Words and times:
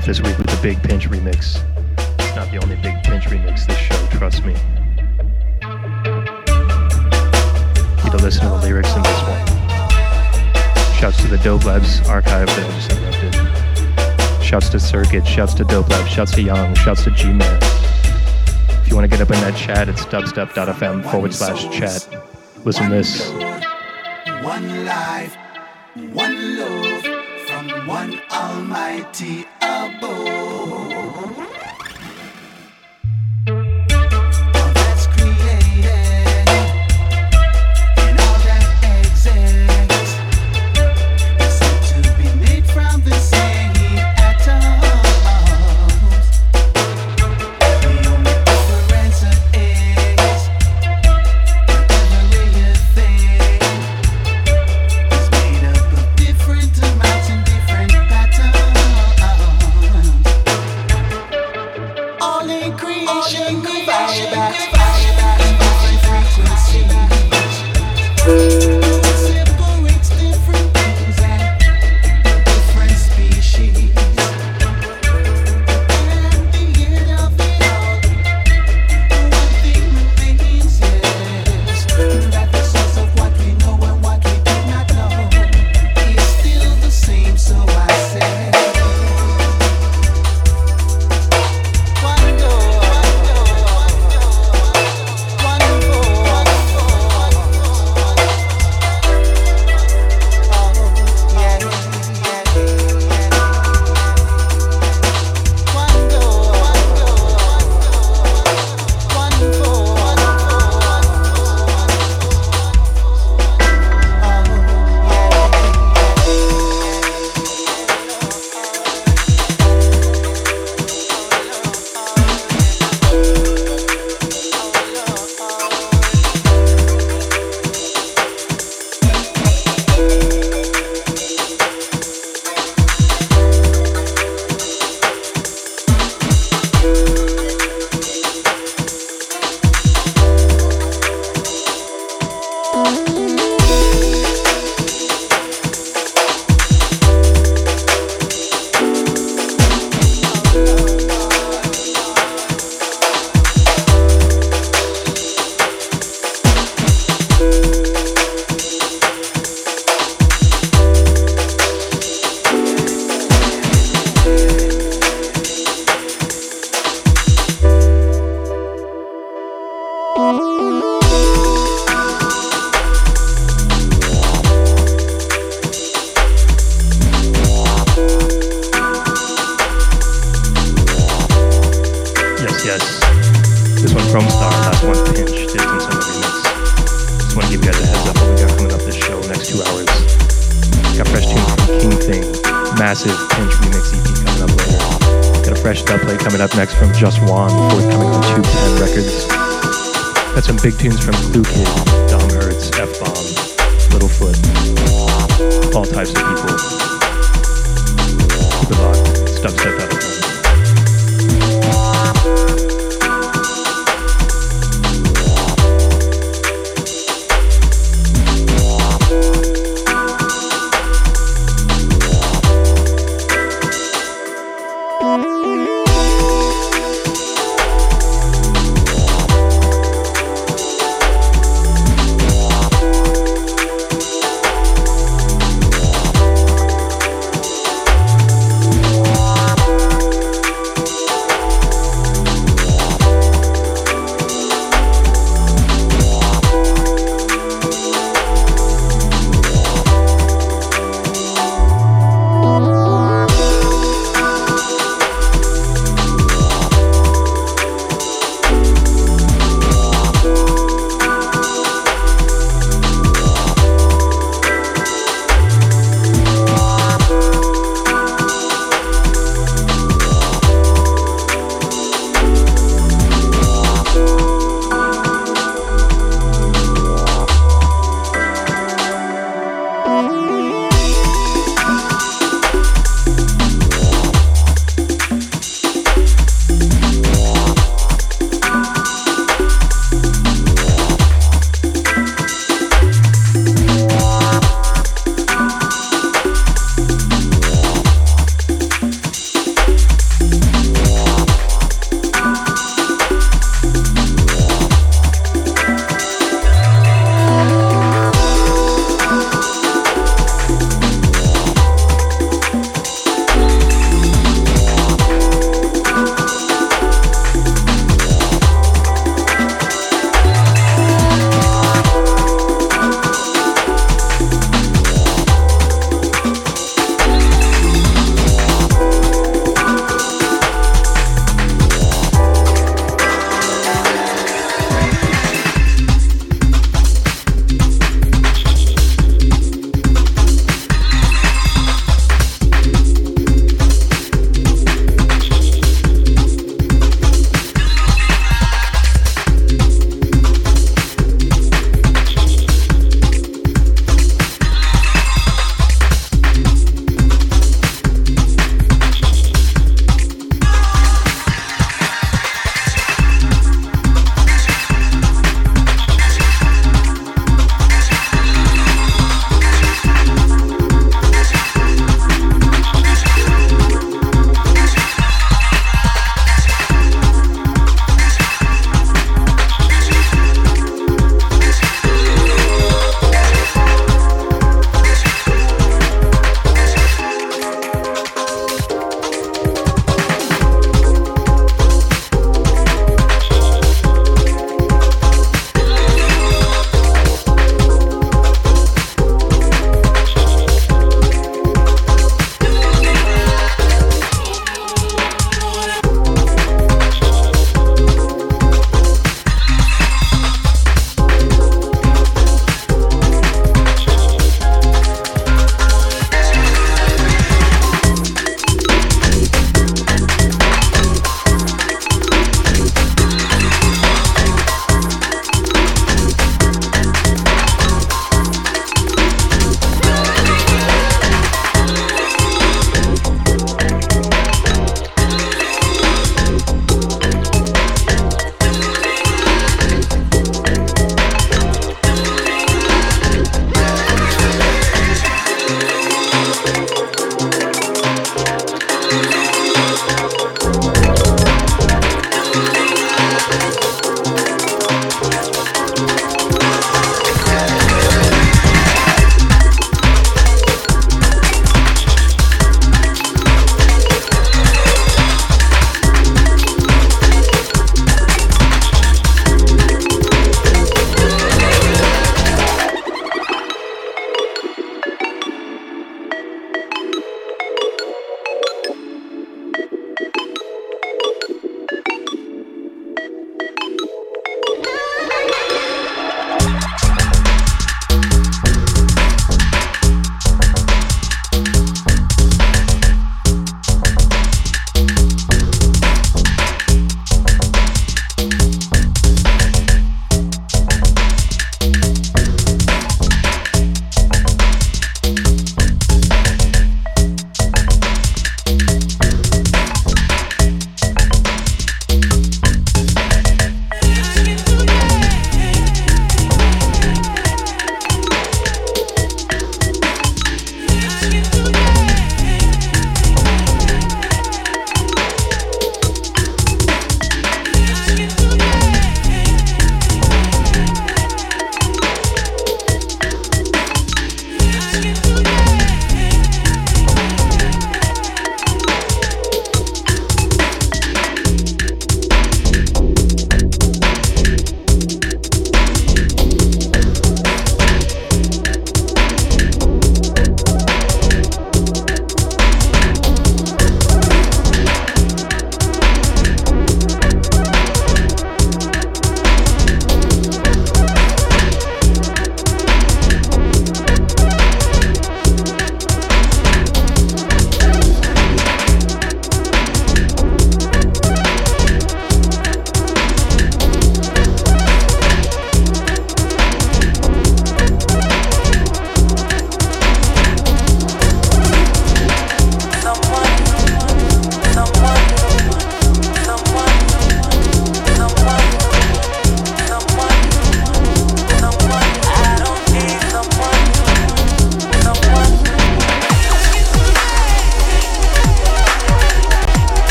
off 0.00 0.06
this 0.06 0.22
week 0.22 0.38
with 0.38 0.46
the 0.46 0.58
Big 0.62 0.82
Pinch 0.82 1.10
remix. 1.10 1.62
It's 2.20 2.34
not 2.34 2.50
the 2.50 2.56
only 2.62 2.76
Big 2.76 3.02
Pinch 3.02 3.24
remix 3.24 3.66
this 3.66 3.76
show, 3.76 4.06
trust 4.06 4.46
me. 4.46 4.54
Need 8.02 8.10
to 8.10 8.24
listen 8.24 8.44
to 8.44 8.48
the 8.48 8.60
lyrics 8.62 8.96
in 8.96 9.02
this 9.02 9.22
one. 9.24 9.46
Shouts 10.96 11.20
to 11.20 11.28
the 11.28 11.38
Dope 11.44 11.66
Labs 11.66 12.00
archive 12.08 12.46
that 12.46 12.58
I 12.58 12.70
just 12.70 12.92
interrupted. 12.92 14.42
Shouts 14.42 14.70
to 14.70 14.80
Circuit, 14.80 15.26
shouts 15.26 15.52
to 15.54 15.64
Dope 15.64 15.90
Lab, 15.90 16.08
shouts 16.08 16.32
to 16.32 16.40
Young, 16.40 16.74
shouts 16.76 17.04
to 17.04 17.10
G-Man. 17.10 17.58
If 17.62 18.88
you 18.88 18.94
want 18.94 19.04
to 19.04 19.14
get 19.14 19.20
up 19.20 19.30
in 19.34 19.40
that 19.42 19.54
chat, 19.54 19.90
it's 19.90 20.06
dubstep.fm 20.06 21.10
forward 21.10 21.34
slash 21.34 21.64
chat. 21.76 22.08
Listen 22.64 22.88
this. 22.88 23.30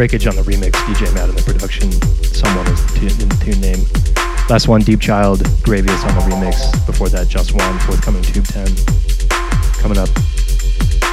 Breakage 0.00 0.26
on 0.26 0.34
the 0.34 0.40
remix, 0.40 0.70
DJ 0.88 1.12
Matt 1.12 1.28
in 1.28 1.34
the 1.34 1.42
production. 1.42 1.92
Someone 2.24 2.66
is 2.68 2.86
the 2.86 3.00
tune, 3.00 3.28
the 3.28 3.44
tune 3.44 3.60
name. 3.60 3.84
Last 4.48 4.66
one, 4.66 4.80
Deep 4.80 4.98
Child, 4.98 5.42
Gravious 5.62 6.02
on 6.04 6.14
the 6.14 6.22
remix. 6.22 6.86
Before 6.86 7.10
that, 7.10 7.28
Just 7.28 7.52
One, 7.52 7.78
forthcoming 7.80 8.22
Tube 8.22 8.46
10. 8.46 8.66
Coming 9.74 9.98
up, 9.98 10.08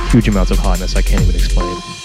huge 0.10 0.30
amounts 0.30 0.52
of 0.52 0.60
hotness 0.60 0.96
I 0.96 1.02
can't 1.02 1.22
even 1.22 1.36
explain. 1.36 1.97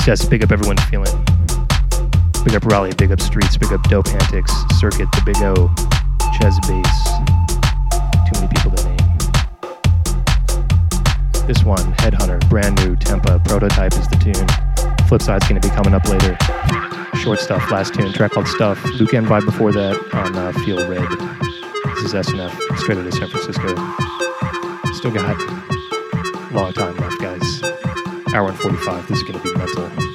Yes, 0.00 0.20
yes, 0.20 0.24
big 0.30 0.42
up 0.42 0.50
everyone 0.50 0.78
feeling. 0.88 1.12
Big 2.42 2.54
up 2.54 2.64
Raleigh, 2.64 2.94
big 2.96 3.12
up 3.12 3.20
Streets, 3.20 3.58
big 3.58 3.70
up 3.70 3.82
Dope 3.82 4.08
Antics, 4.08 4.50
Circuit, 4.78 5.06
the 5.12 5.20
Big 5.26 5.36
O, 5.42 5.68
Ches 6.38 6.58
Bass. 6.66 6.88
Too 8.24 8.32
many 8.40 8.48
people 8.48 8.70
to 8.70 8.82
name. 8.88 8.96
This 11.46 11.62
one, 11.64 11.92
Headhunter, 11.96 12.40
brand 12.48 12.82
new, 12.82 12.96
Tempa, 12.96 13.44
Prototype 13.44 13.92
is 13.92 14.08
the 14.08 14.16
tune. 14.16 14.48
Flip 15.06 15.20
side's 15.20 15.46
gonna 15.46 15.60
be 15.60 15.68
coming 15.68 15.92
up 15.92 16.08
later. 16.08 16.34
Short 17.18 17.38
stuff, 17.38 17.70
last 17.70 17.92
tune, 17.92 18.10
track 18.14 18.32
called 18.32 18.48
Stuff. 18.48 18.82
Luke 18.98 19.12
and 19.12 19.26
Vibe 19.26 19.44
before 19.44 19.70
that 19.72 19.98
on 20.14 20.34
uh, 20.34 20.52
Feel 20.64 20.88
Red. 20.88 21.06
This 21.96 22.04
is 22.04 22.14
SNF, 22.14 22.78
straight 22.78 22.96
out 22.96 23.06
of 23.06 23.12
San 23.12 23.28
Francisco. 23.28 23.76
Still 24.94 25.10
got 25.10 25.38
long 26.52 26.72
time 26.72 26.96
left, 26.96 27.20
guys. 27.20 27.29
Hour 28.32 28.50
and 28.50 28.58
45. 28.58 29.08
This 29.08 29.18
is 29.18 29.24
gonna 29.24 29.42
be 29.42 29.52
mental. 29.56 30.09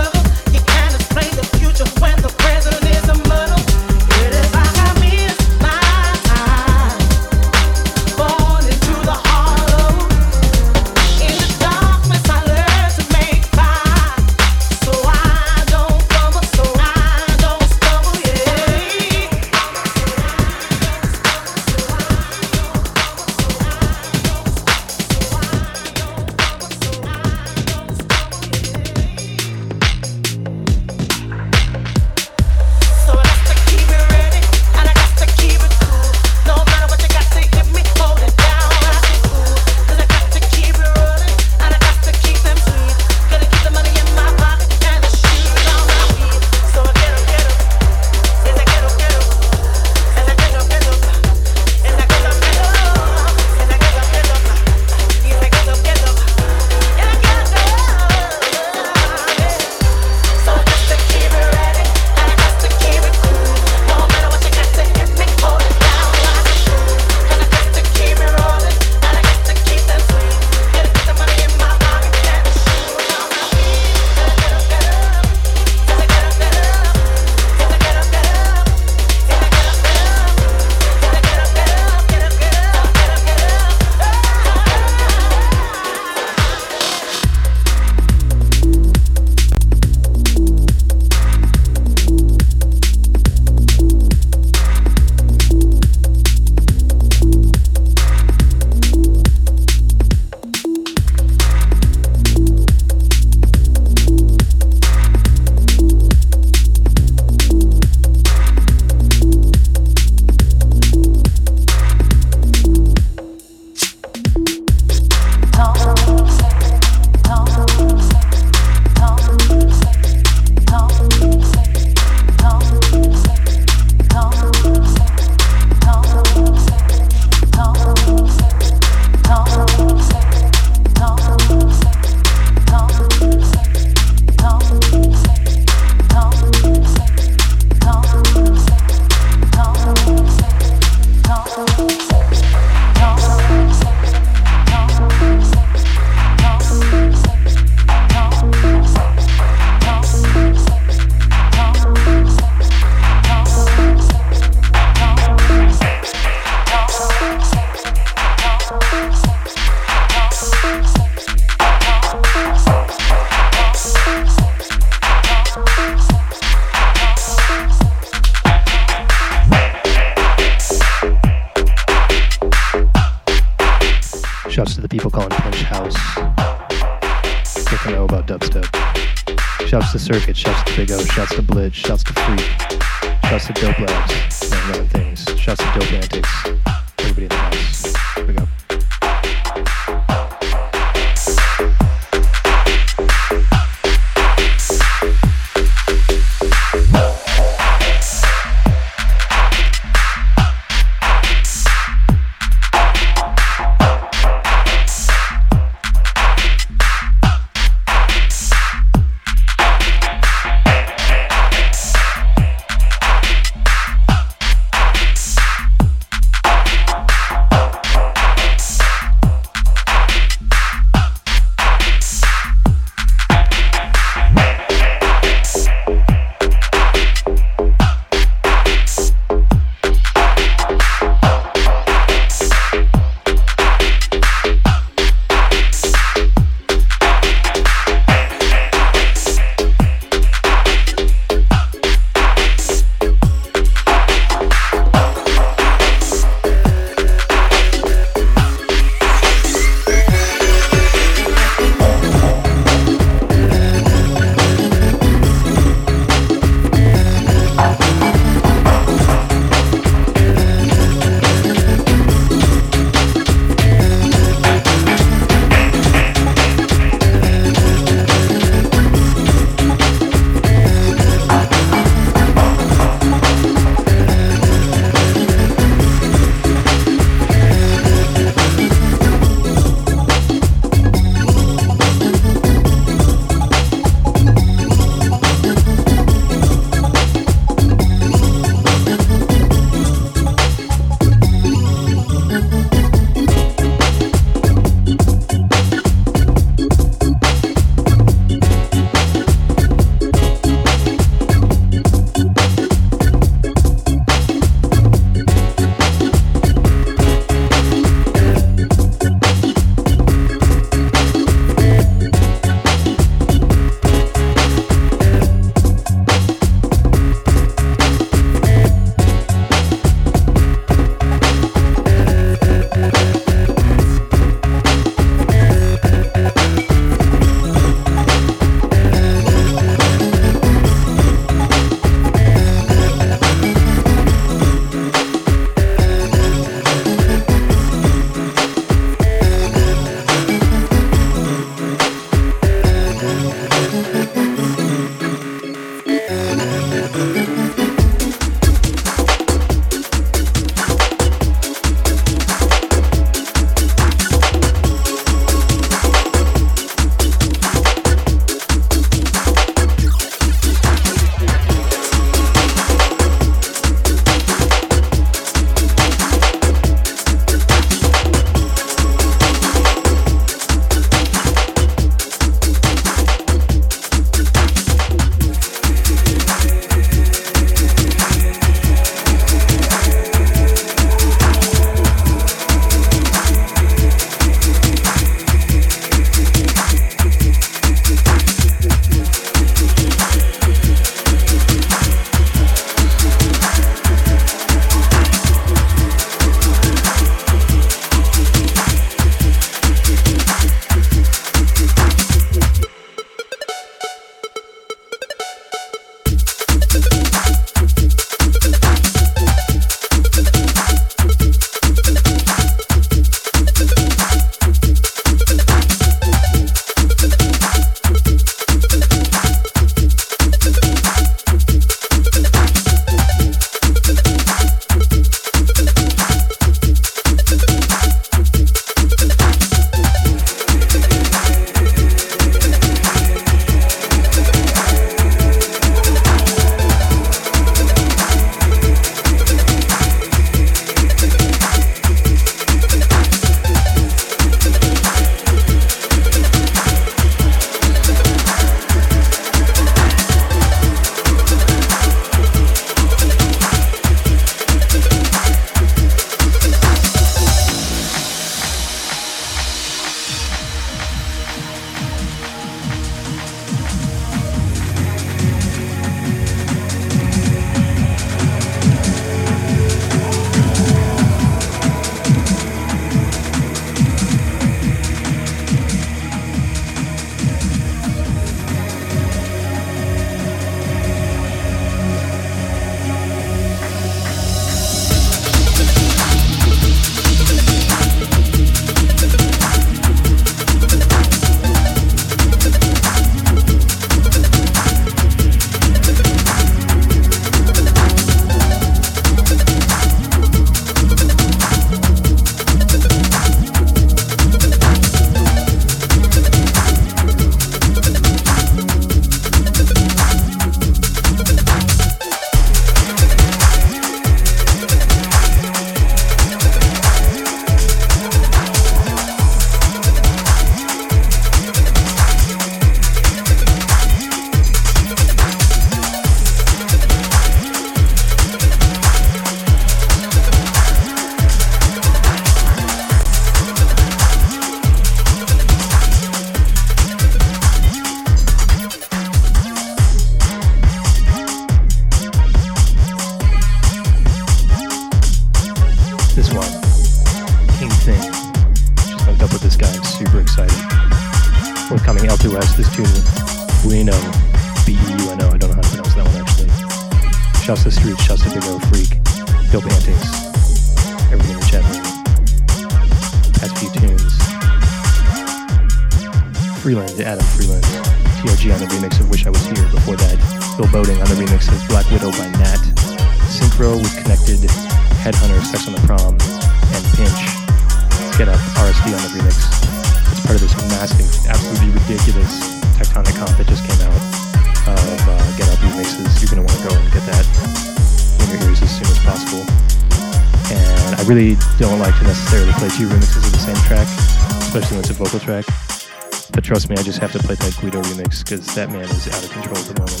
because 598.08 598.54
that 598.54 598.70
man 598.70 598.84
is 598.84 599.06
out 599.08 599.22
of 599.22 599.30
control 599.30 599.58
at 599.58 599.66
the 599.66 599.74
moment. 599.78 600.00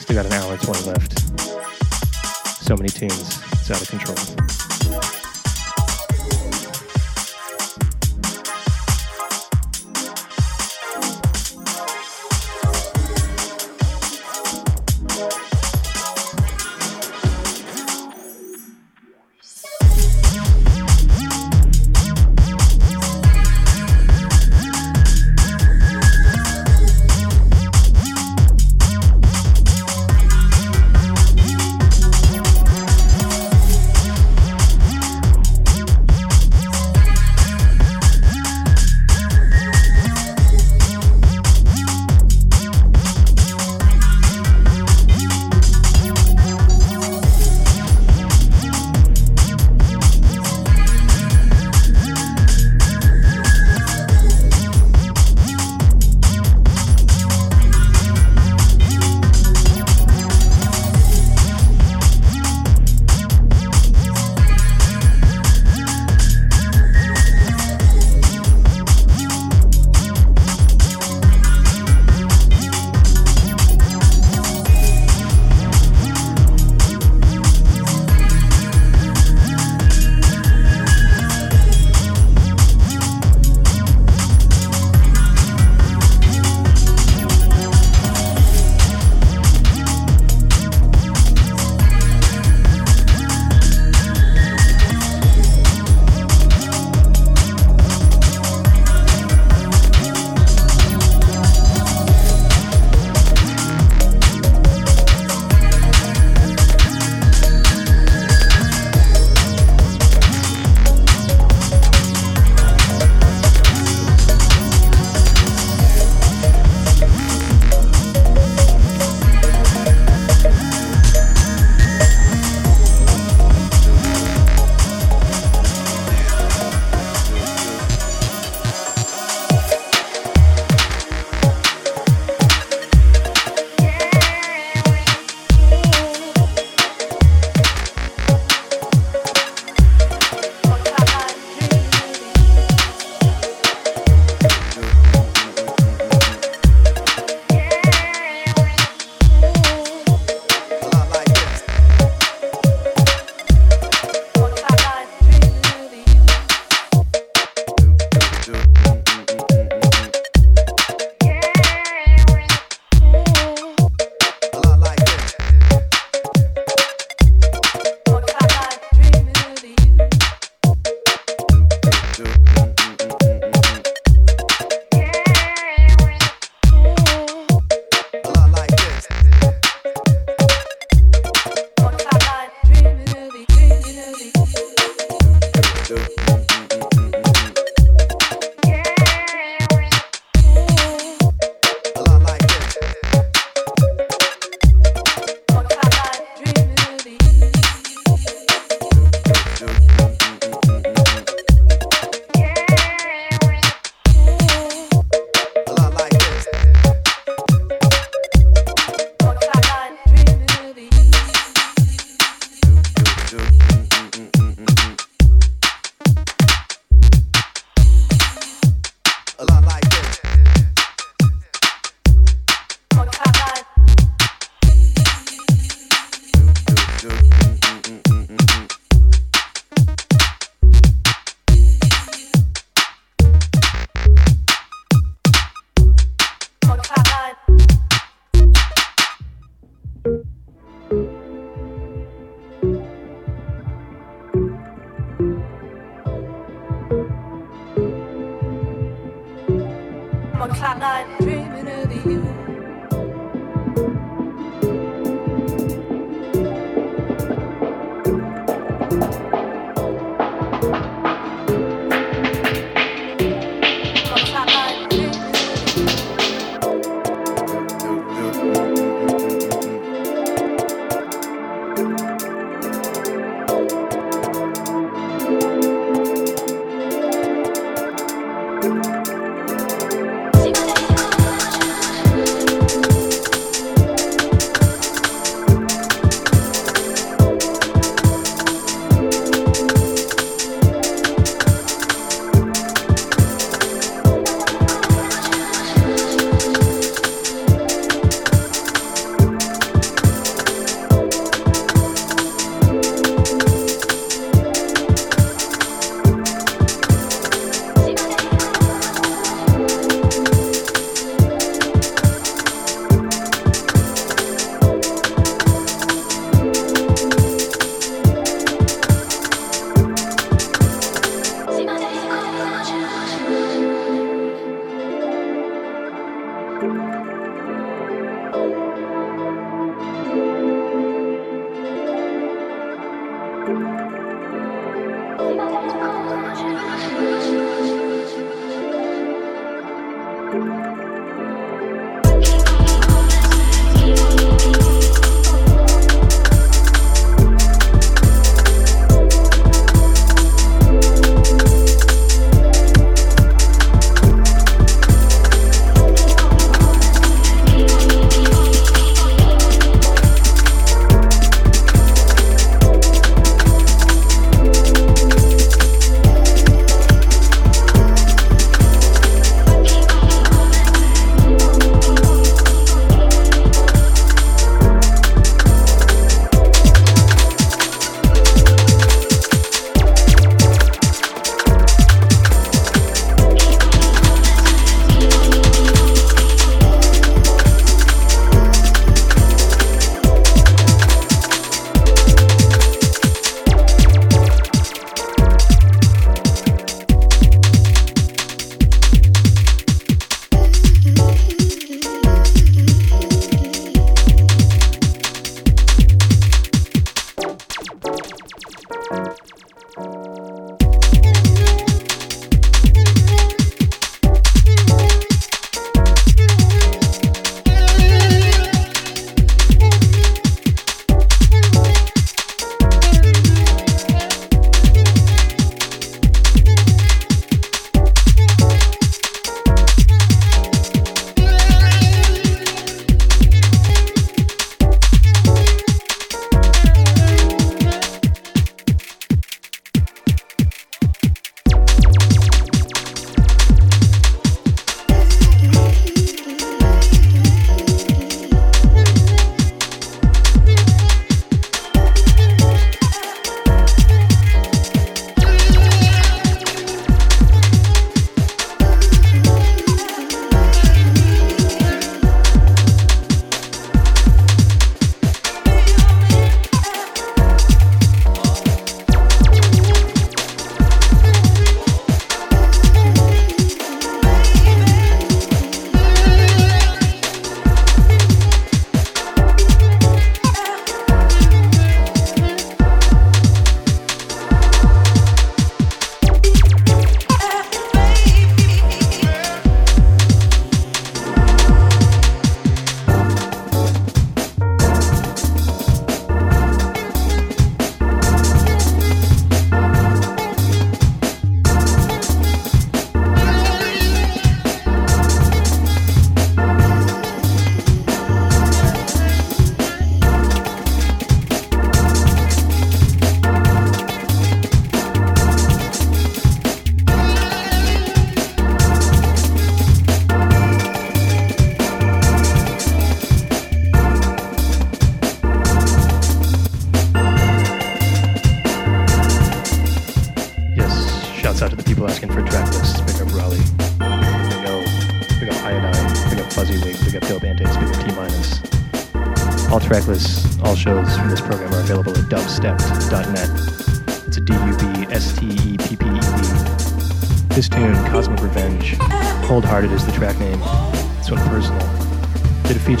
Still 0.00 0.16
got 0.16 0.24
an 0.26 0.32
hour 0.32 0.52
and 0.52 0.62
20 0.62 0.84
left. 0.84 1.18
So 2.64 2.74
many 2.76 2.88
tunes, 2.88 3.42
it's 3.52 3.70
out 3.70 3.82
of 3.82 3.88
control. 3.88 4.43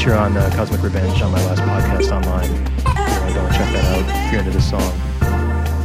Feature 0.04 0.16
on 0.18 0.36
uh, 0.36 0.50
Cosmic 0.54 0.82
Revenge 0.82 1.22
on 1.22 1.32
my 1.32 1.42
last 1.46 1.62
podcast 1.62 2.12
online. 2.12 2.46
To 2.46 3.32
go 3.32 3.40
and 3.40 3.54
check 3.54 3.72
that 3.72 3.84
out 3.86 4.26
if 4.26 4.32
you're 4.32 4.40
into 4.40 4.50
this 4.50 4.68
song. 4.68 4.82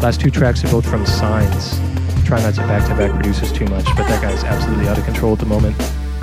Last 0.02 0.20
two 0.20 0.30
tracks 0.30 0.62
are 0.66 0.68
both 0.70 0.86
from 0.86 1.06
Sines. 1.06 1.80
Try 2.28 2.42
not 2.42 2.54
to 2.56 2.62
back-to-back 2.68 3.12
produces 3.14 3.54
too 3.54 3.64
much, 3.68 3.86
but 3.96 4.10
that 4.10 4.22
guy's 4.22 4.44
absolutely 4.44 4.90
out 4.90 4.98
of 4.98 5.06
control 5.06 5.32
at 5.32 5.40
the 5.40 5.46
moment. 5.46 5.78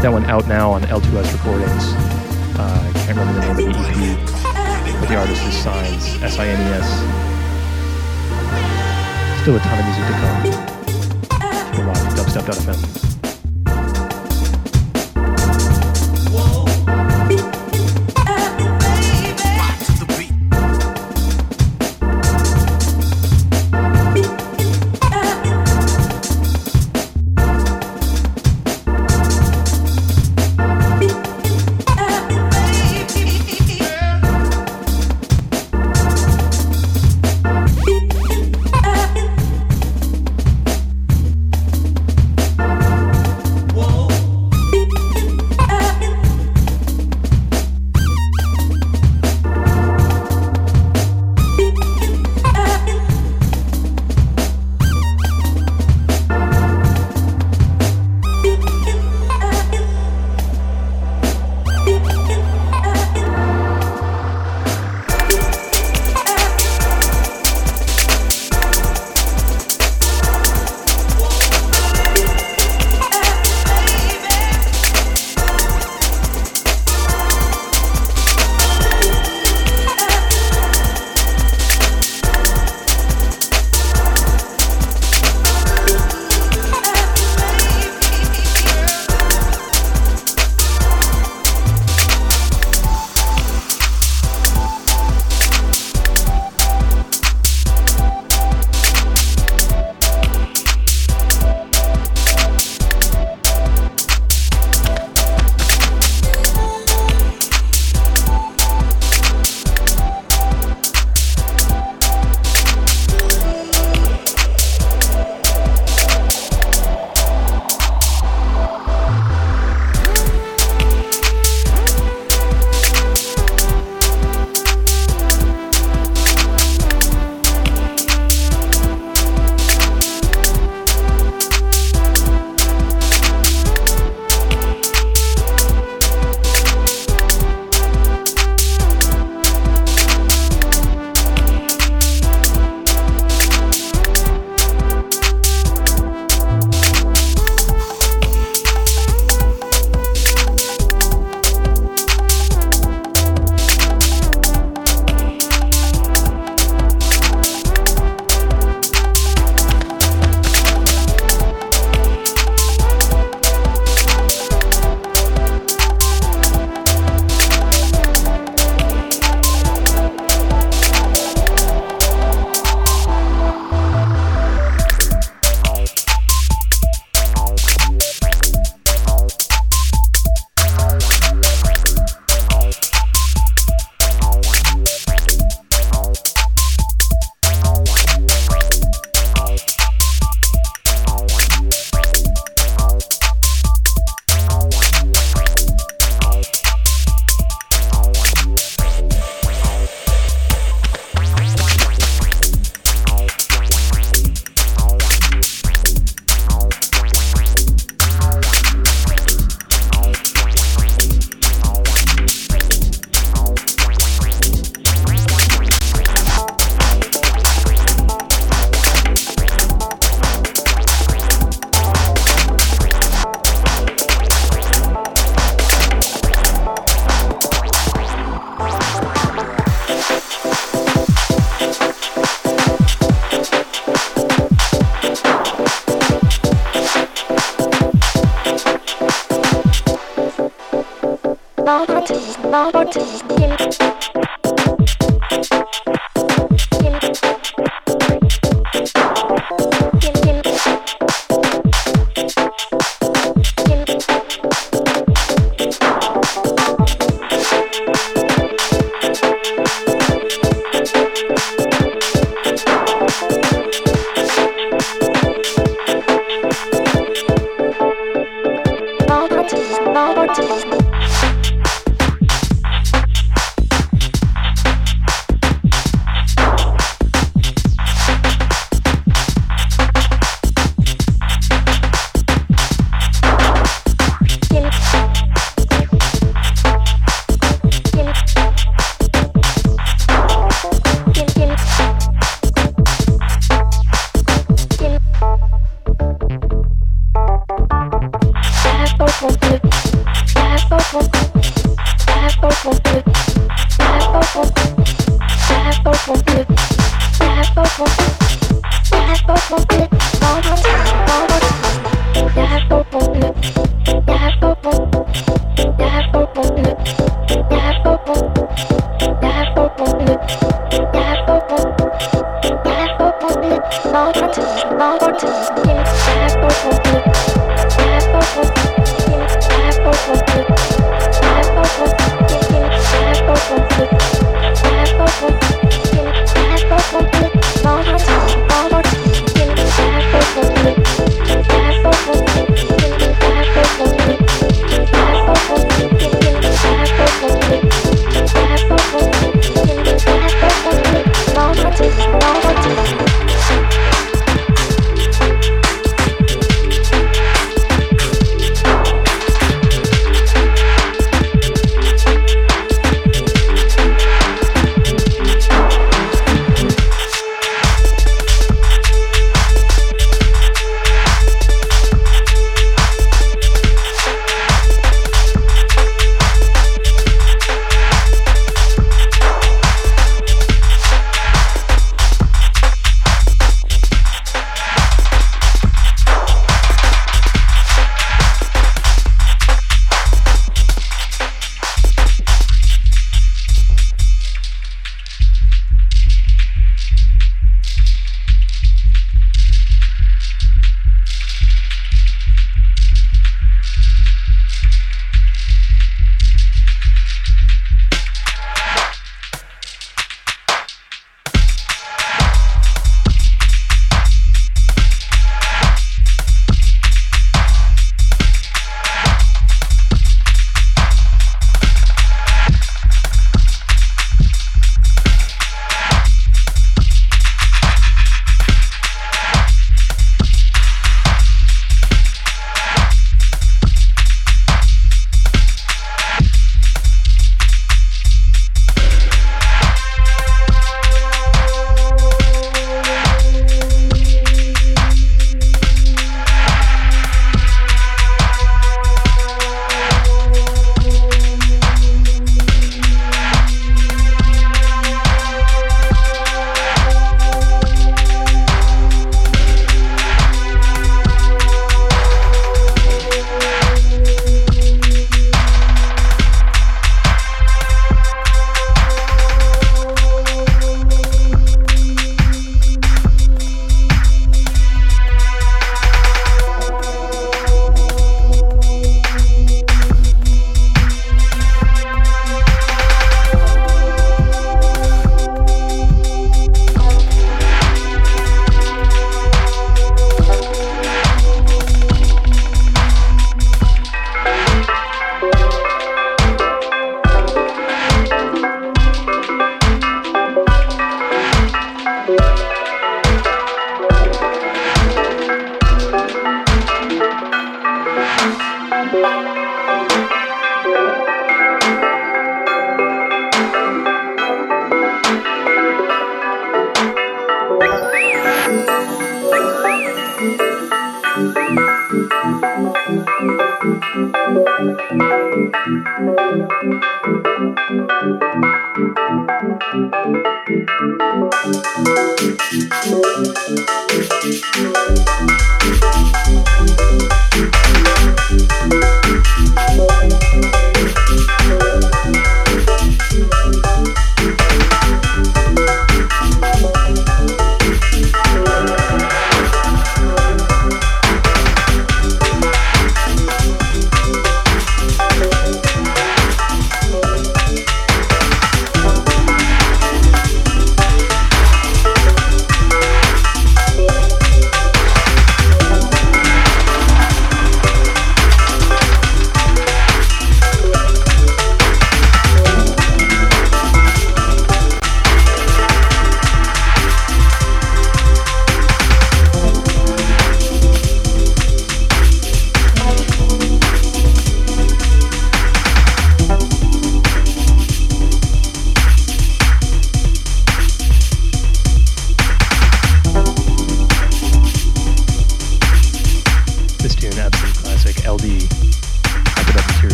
That 0.00 0.10
one 0.10 0.24
out 0.24 0.48
now 0.48 0.70
on 0.70 0.80
L2S 0.84 1.34
Recordings. 1.34 1.92
Uh, 2.58 2.82
I 2.82 2.98
can't 3.04 3.18
remember 3.18 3.34
the 3.34 3.40
name 3.40 3.68
of 3.68 3.74
the 3.76 3.80
EP, 3.84 4.98
but 4.98 5.08
the 5.10 5.16
artist 5.16 5.42
is 5.44 5.54
Sines, 5.54 6.22
S-I-N-E-S. 6.22 6.88
Still 9.42 9.56
a 9.56 9.60
ton 9.60 9.78
of 9.78 9.84
music 9.84 10.04
to 10.08 10.14
come. 10.16 10.46
It 11.78 11.84
locked, 11.84 12.16
dubstep.fm. 12.16 13.01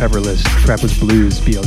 Pepperless, 0.00 0.42
Trappers 0.64 0.98
Blues, 0.98 1.38
B 1.40 1.58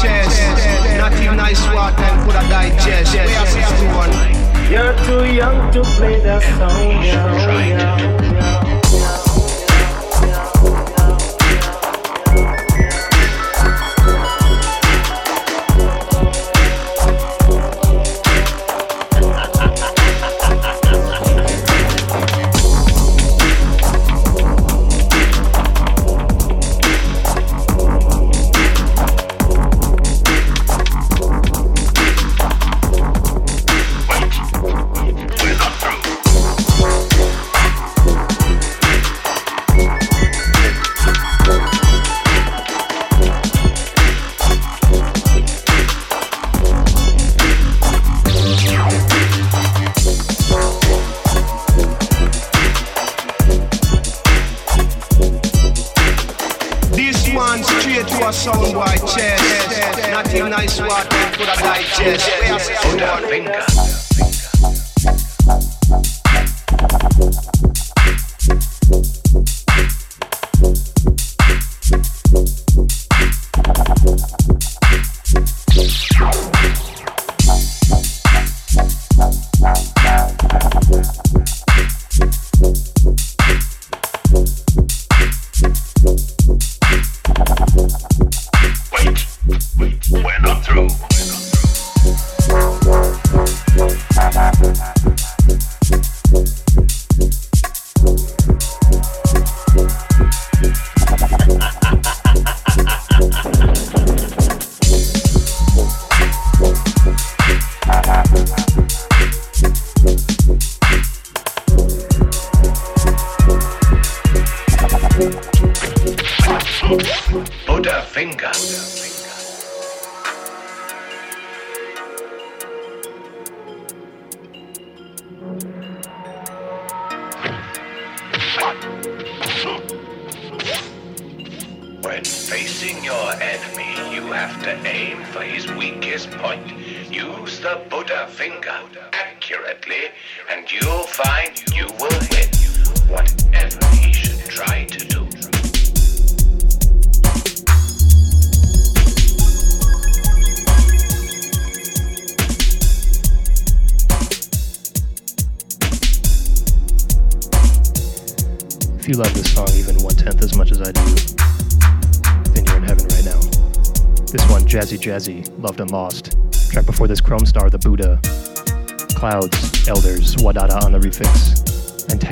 chest 0.00 0.40
Nothing 0.98 1.36
nice 1.36 1.60
what 1.66 1.96
time 1.96 2.24
could 2.24 2.36
I 2.36 2.48
digest. 2.48 3.14
You're 4.70 4.96
too 5.04 5.34
young 5.34 5.72
to 5.72 5.82
play 5.82 6.20
that 6.20 6.42
song. 6.58 7.04
Yeah, 7.04 7.28
oh, 7.28 7.58
yeah, 7.58 7.96
oh, 8.00 8.32
yeah. 8.32 8.73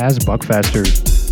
has 0.02 0.18
Buckfaster 0.18 0.82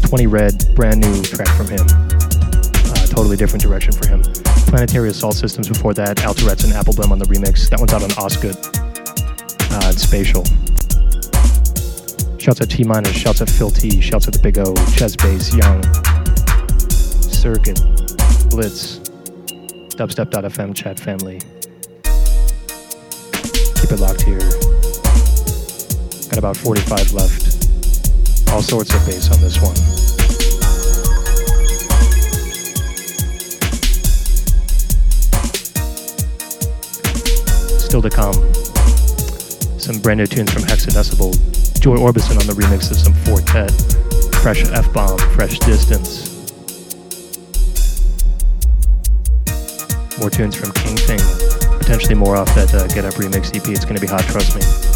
20 0.09 0.29
Red, 0.29 0.75
brand 0.77 1.01
new 1.01 1.23
track 1.23 1.49
from 1.57 1.67
him. 1.67 1.85
Uh, 1.91 3.07
totally 3.09 3.37
different 3.37 3.61
direction 3.61 3.93
for 3.93 4.07
him. 4.07 4.23
Planetary 4.71 5.09
Assault 5.09 5.35
Systems 5.35 5.69
before 5.69 5.93
that, 5.95 6.23
Al 6.23 6.35
Tourettes 6.35 6.63
and 6.63 6.73
Appleblim 6.73 7.11
on 7.11 7.19
the 7.19 7.25
remix. 7.25 7.69
That 7.69 7.81
one's 7.81 7.93
out 7.93 8.05
on 8.05 8.11
Ostgut. 8.11 8.55
Uh, 9.73 9.91
it's 9.91 10.03
spatial. 10.03 10.45
Shouts 12.39 12.61
at 12.61 12.71
T 12.71 12.85
Minus, 12.85 13.11
shouts 13.11 13.41
at 13.41 13.51
Phil 13.51 13.71
T, 13.71 14.01
shouts 14.01 14.29
at 14.29 14.35
the 14.35 14.41
Big 14.41 14.57
O, 14.57 14.73
Chess 14.95 15.17
Bass, 15.17 15.53
Young, 15.53 15.83
Circuit, 17.29 17.81
Blitz, 18.51 19.01
Dubstep.fm, 19.99 20.77
Chat 20.77 21.01
Family. 21.01 21.41
Keep 23.81 23.91
it 23.91 23.99
locked 23.99 24.23
here. 24.23 24.39
Got 26.31 26.39
about 26.39 26.57
45 26.57 27.13
left. 27.15 27.50
All 28.53 28.63
sorts 28.63 28.93
of 28.95 29.07
bass 29.07 29.31
on 29.31 29.41
this 29.41 29.61
one. 29.61 29.77
Still 37.79 38.03
to 38.03 38.11
come, 38.11 38.35
some 39.79 40.01
brand 40.01 40.19
new 40.19 40.27
tunes 40.27 40.53
from 40.53 40.63
Hexadecibel. 40.63 41.81
Joy 41.81 41.97
Orbison 41.97 42.39
on 42.39 42.47
the 42.47 42.53
remix 42.53 42.91
of 42.91 42.99
some 42.99 43.15
Four 43.15 43.41
Tet. 43.41 43.71
Fresh 44.43 44.65
F 44.65 44.93
Bomb, 44.93 45.19
Fresh 45.35 45.59
Distance. 45.61 46.31
More 50.19 50.29
tunes 50.29 50.57
from 50.57 50.73
King 50.73 50.97
Thing. 50.97 51.21
Potentially 51.79 52.15
more 52.15 52.37
off 52.37 52.55
that 52.55 52.75
uh, 52.75 52.87
Get 52.89 53.05
Up 53.05 53.15
remix 53.15 53.55
EP. 53.57 53.67
It's 53.69 53.85
going 53.85 53.97
to 53.97 54.01
be 54.01 54.07
hot, 54.07 54.23
trust 54.25 54.55
me. 54.57 54.90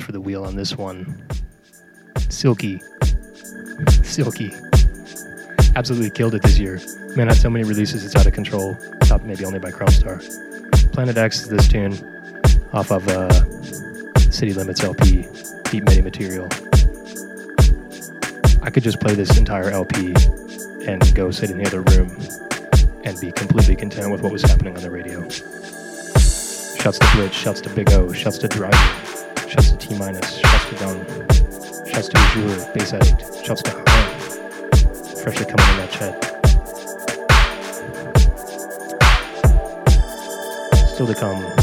For 0.00 0.12
the 0.12 0.20
wheel 0.20 0.44
on 0.44 0.56
this 0.56 0.76
one. 0.76 1.26
Silkie. 2.14 2.80
Silkie. 4.02 4.52
Absolutely 5.76 6.10
killed 6.10 6.34
it 6.34 6.42
this 6.42 6.58
year. 6.58 6.80
Man 7.16 7.28
had 7.28 7.36
so 7.36 7.50
many 7.50 7.64
releases, 7.64 8.04
it's 8.04 8.16
out 8.16 8.26
of 8.26 8.32
control. 8.32 8.76
Topped 9.02 9.24
maybe 9.24 9.44
only 9.44 9.58
by 9.58 9.70
Chrome 9.70 9.88
Planet 10.92 11.16
X 11.16 11.42
is 11.42 11.48
this 11.48 11.68
tune 11.68 11.92
off 12.72 12.90
of 12.90 13.06
uh, 13.08 13.30
City 14.30 14.54
Limits 14.54 14.82
LP, 14.82 15.26
Deep 15.70 15.84
Medi 15.84 16.00
Material. 16.00 16.46
I 18.62 18.70
could 18.70 18.82
just 18.82 19.00
play 19.00 19.14
this 19.14 19.36
entire 19.36 19.70
LP 19.70 20.14
and 20.86 21.14
go 21.14 21.30
sit 21.30 21.50
in 21.50 21.58
the 21.58 21.66
other 21.66 21.82
room 21.82 22.08
and 23.04 23.20
be 23.20 23.32
completely 23.32 23.76
content 23.76 24.10
with 24.10 24.22
what 24.22 24.32
was 24.32 24.42
happening 24.42 24.76
on 24.76 24.82
the 24.82 24.90
radio. 24.90 25.28
Shouts 26.78 26.98
to 26.98 27.08
Blitz, 27.14 27.36
shouts 27.36 27.60
to 27.60 27.70
Big 27.70 27.92
O, 27.92 28.12
shouts 28.12 28.38
to 28.38 28.48
Driver, 28.48 28.76
T 29.92 29.98
Minus, 29.98 30.38
shouts 30.38 30.64
to 30.70 30.74
Don, 30.76 31.04
shouts 31.86 32.08
to 32.08 32.18
Azure, 32.18 32.72
Bass 32.72 32.94
Addict, 32.94 33.44
shouts 33.44 33.62
to 33.62 33.70
Han, 33.72 33.84
freshly 35.22 35.44
coming 35.44 35.68
in 35.68 35.76
that 35.76 35.90
chat. 35.90 36.14
Still 40.94 41.06
to 41.08 41.14
come, 41.14 41.61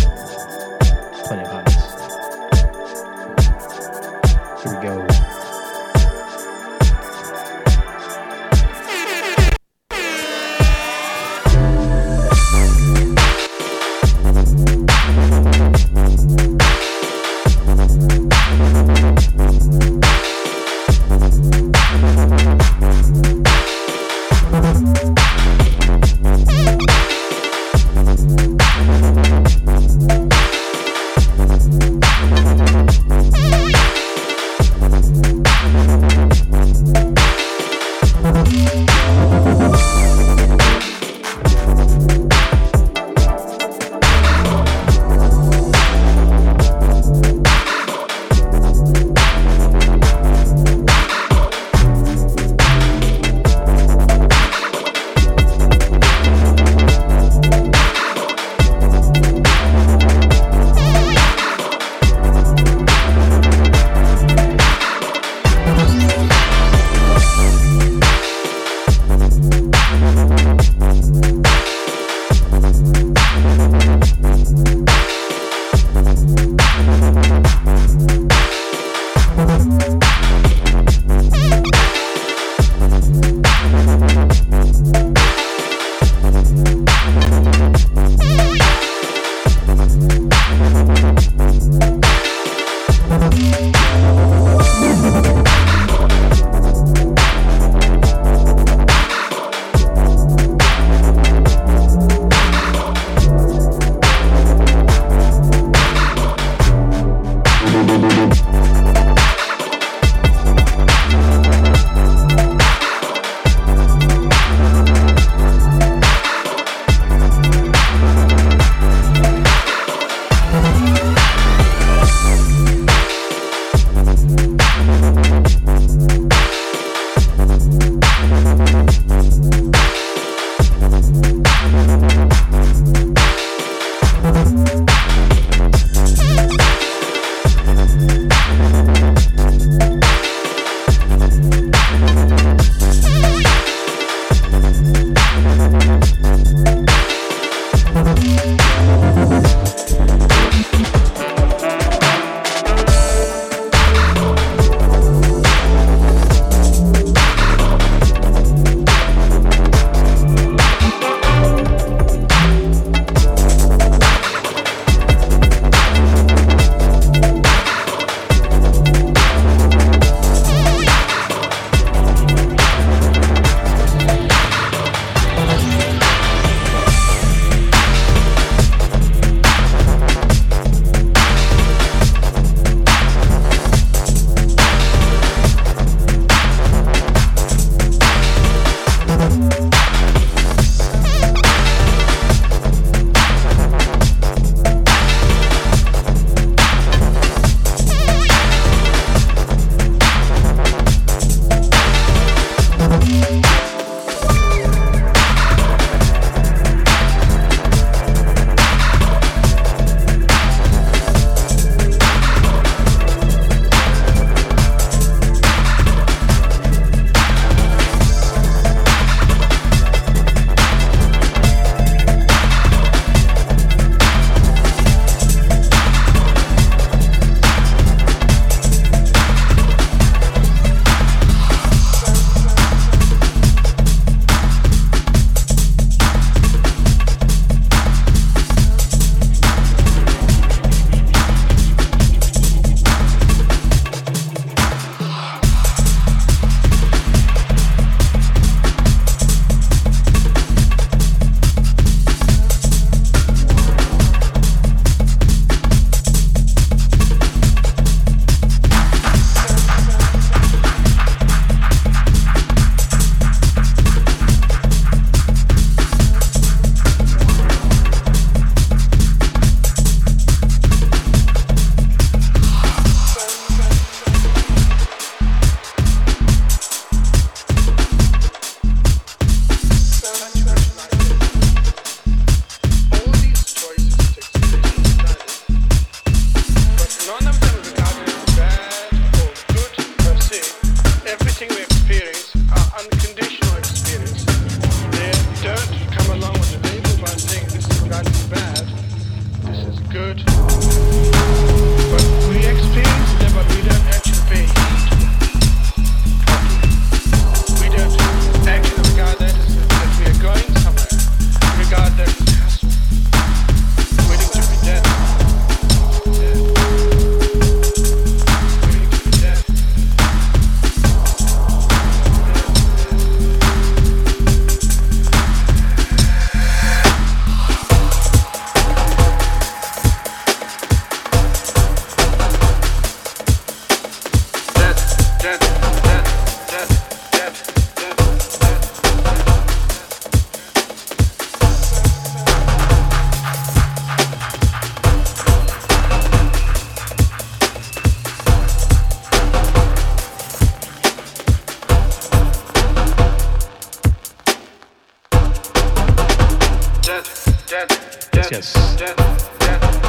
Yes. 358.31 358.53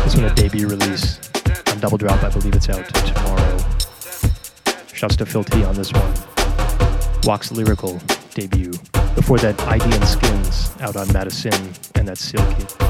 This 0.04 0.16
one 0.16 0.24
a 0.24 0.34
debut 0.34 0.66
release 0.66 1.20
on 1.66 1.78
Double 1.78 1.98
Drop. 1.98 2.22
I 2.22 2.30
believe 2.30 2.54
it's 2.54 2.70
out 2.70 2.86
tomorrow. 2.88 3.58
Shouts 4.94 5.16
to 5.16 5.26
Phil 5.26 5.44
T 5.44 5.62
on 5.62 5.74
this 5.74 5.92
one. 5.92 6.14
Wax 7.24 7.52
Lyrical 7.52 8.00
debut. 8.34 8.72
Before 9.14 9.36
that, 9.38 9.60
ID 9.68 9.84
and 9.84 10.08
Skins 10.08 10.74
out 10.80 10.96
on 10.96 11.12
Madison 11.12 11.52
and 11.96 12.08
that 12.08 12.16
Silkie. 12.16 12.66
Waiting 12.80 12.89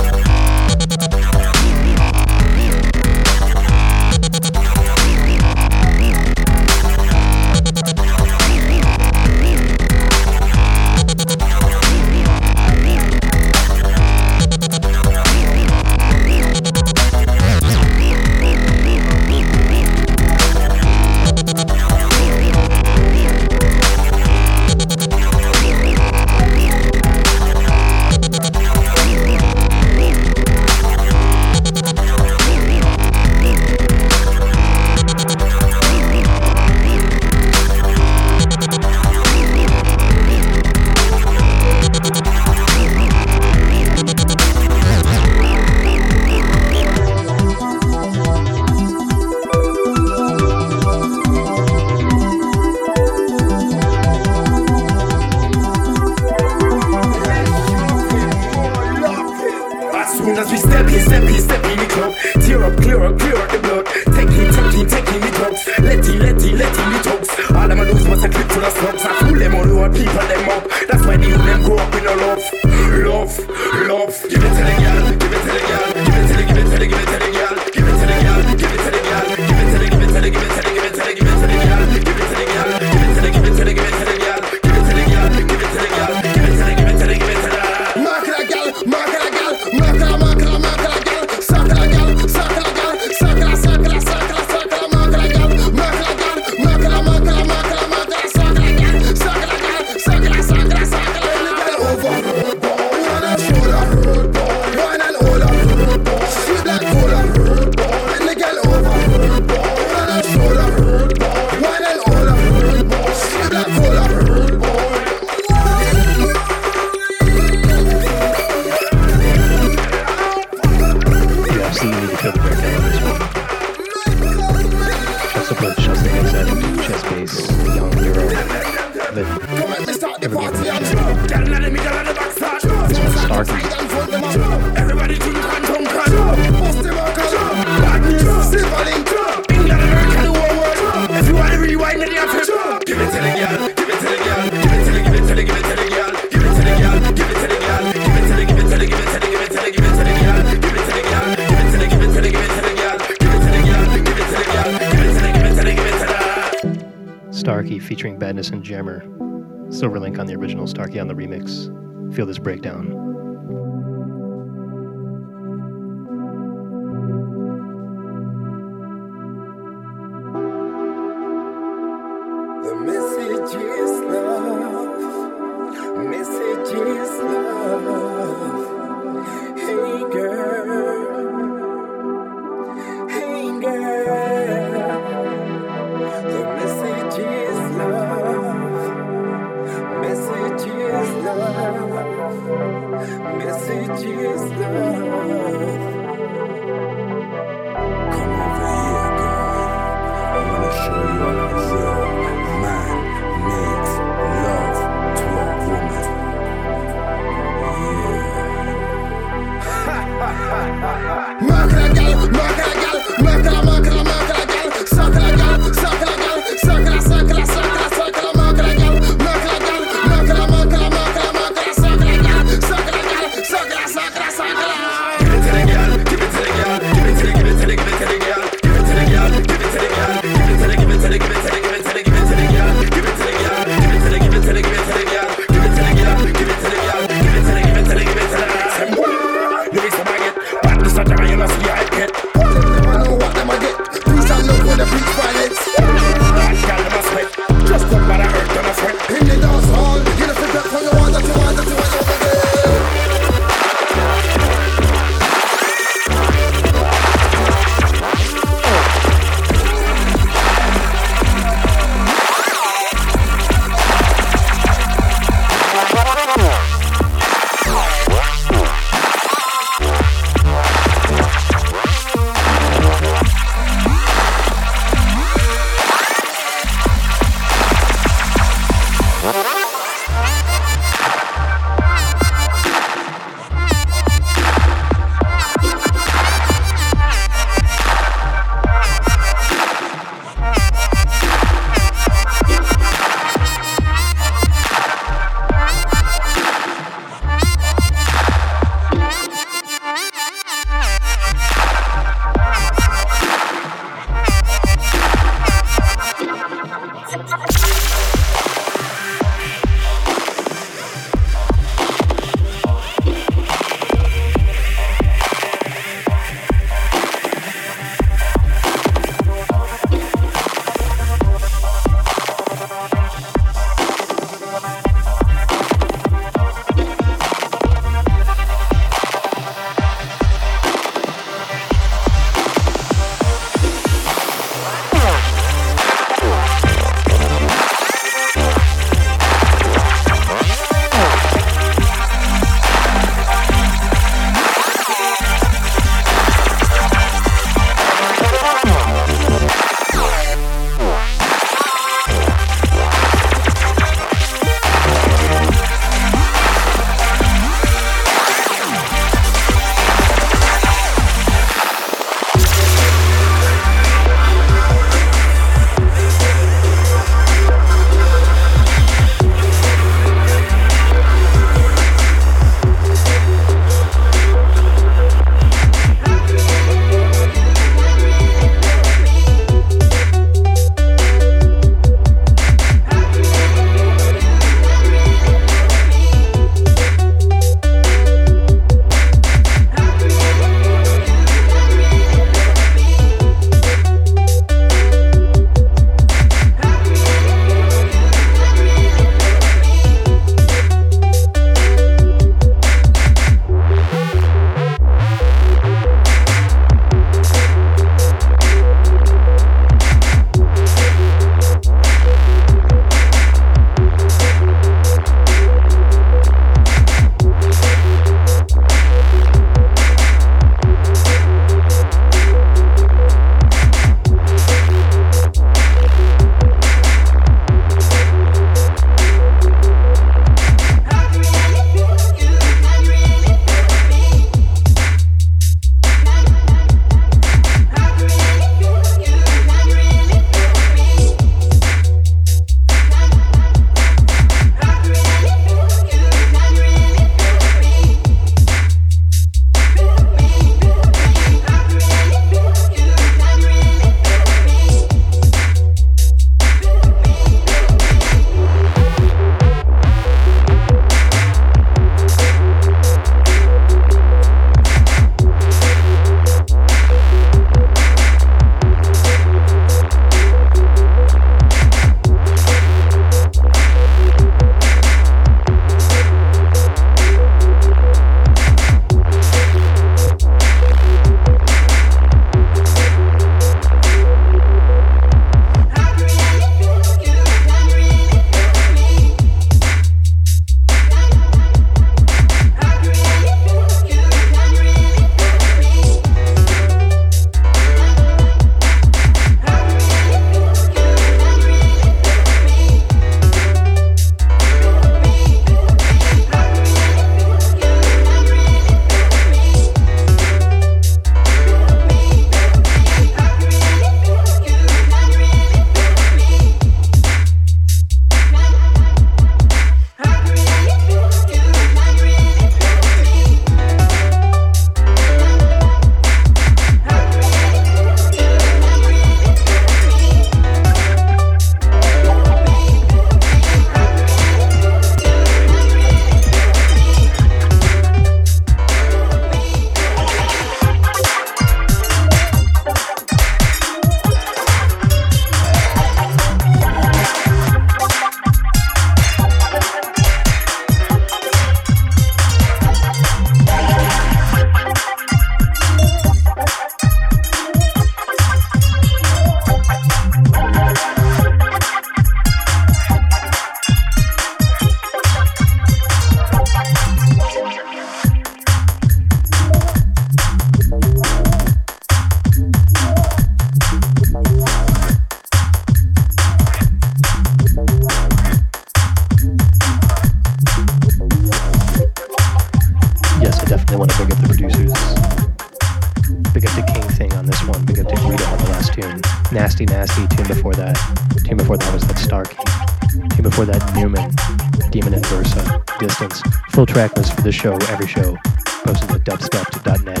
show, 597.44 597.56
every 597.68 597.86
show. 597.86 598.16
Posted 598.64 598.90
at 598.90 599.04
dubstep.net. 599.04 600.00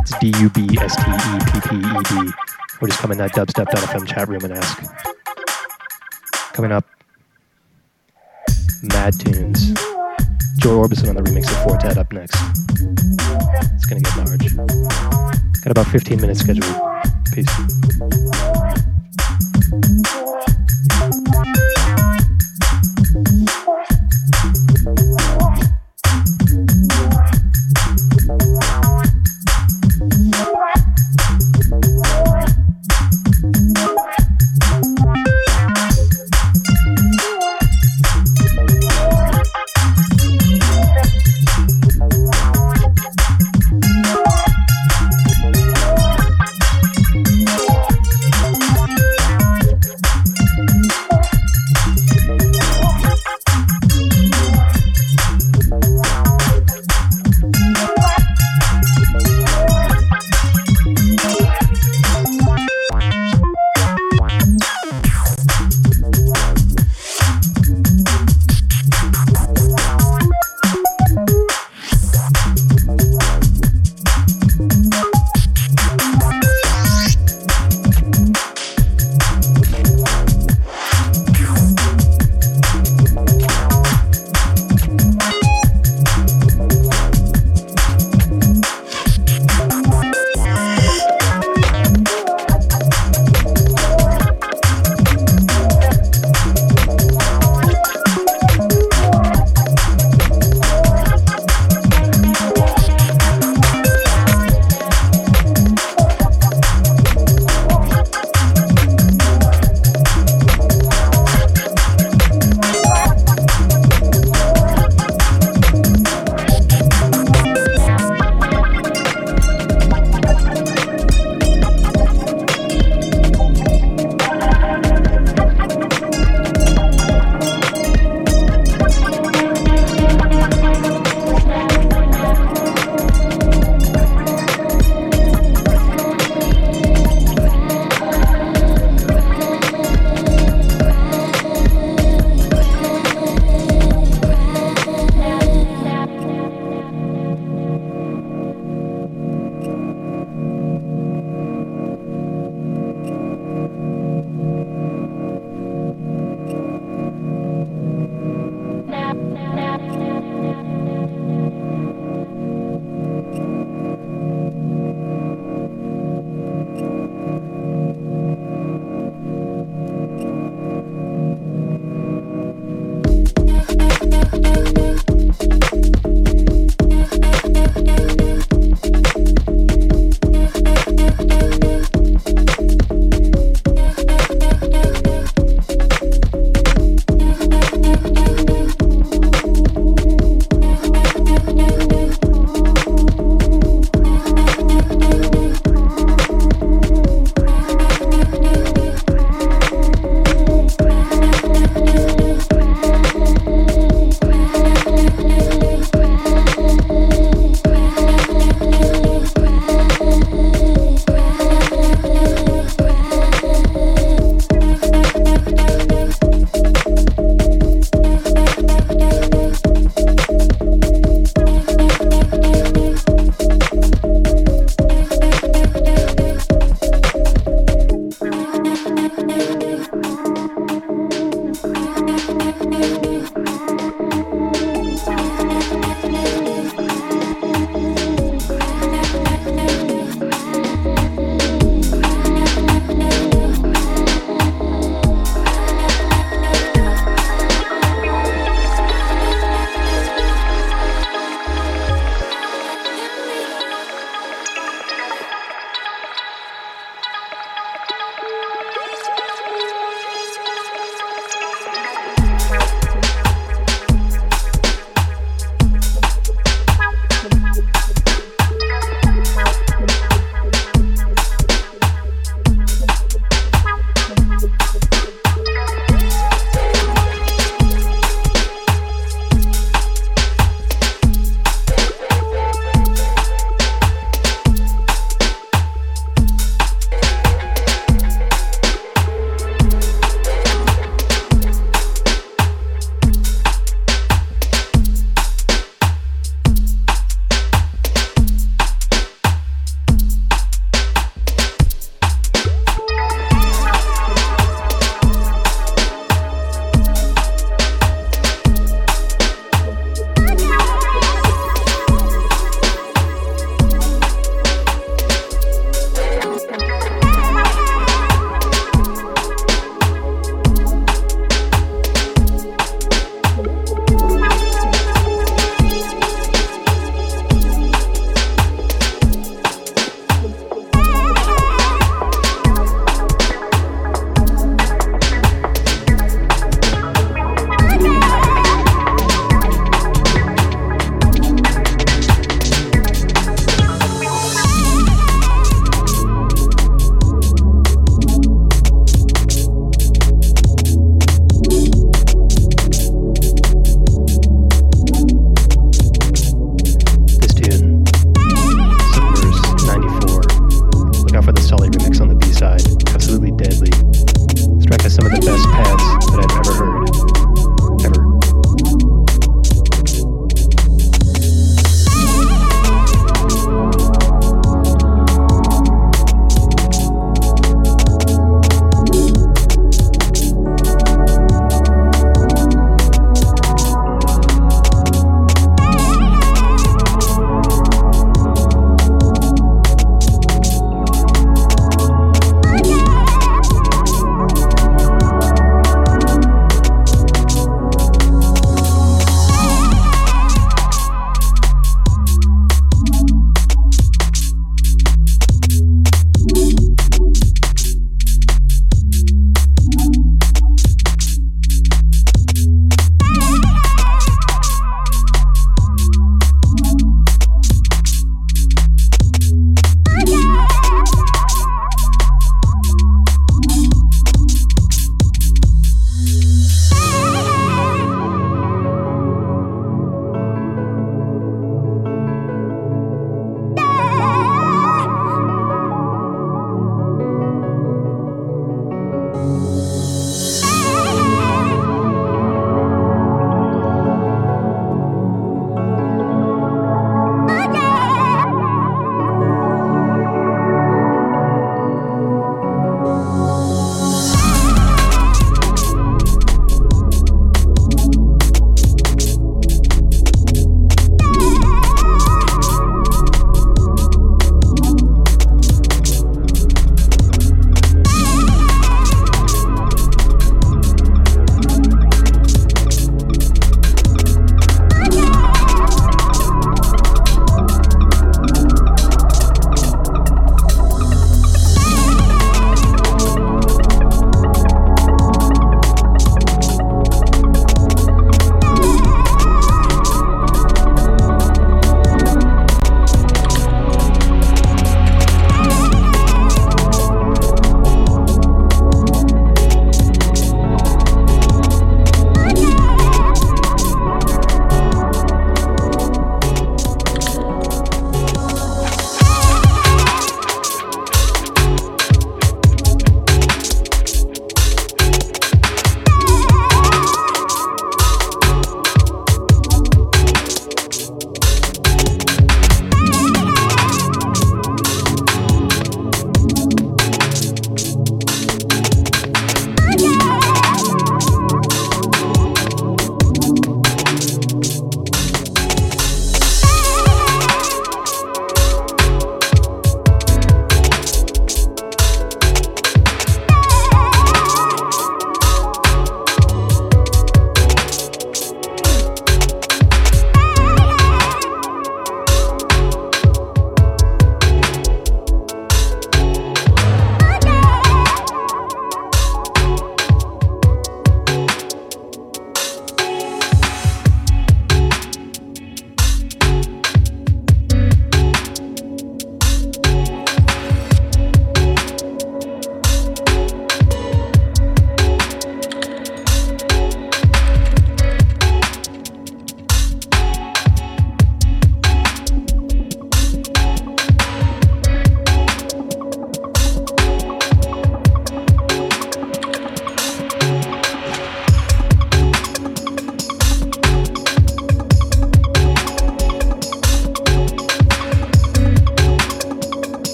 It's 0.00 0.18
D-U-B-S-T-E-P-P-E-D. 0.18 0.72
Or 2.80 2.88
just 2.88 2.98
come 2.98 3.12
in 3.12 3.18
that 3.18 3.30
dubstep.fm 3.30 4.08
chat 4.08 4.28
room 4.28 4.42
and 4.42 4.54
ask. 4.54 4.82
Coming 6.52 6.72
up, 6.72 6.84
Mad 8.82 9.14
Tunes. 9.20 9.72
Joy 10.58 10.70
Orbison 10.70 11.10
on 11.10 11.14
the 11.14 11.22
remix 11.22 11.48
of 11.52 11.62
Four 11.62 11.78
Tet 11.78 11.96
up 11.96 12.12
next. 12.12 12.34
It's 13.76 13.86
gonna 13.86 14.00
get 14.00 14.16
large. 14.16 14.56
Got 15.62 15.70
about 15.70 15.86
15 15.86 16.20
minutes 16.20 16.40
scheduled. 16.40 16.74
Peace. 17.32 17.83